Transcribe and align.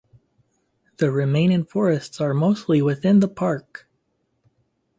The 0.97 1.11
remaining 1.11 1.63
forests 1.63 2.19
are 2.19 2.33
mostly 2.33 2.81
within 2.81 3.19
the 3.19 3.27
park. 3.27 3.87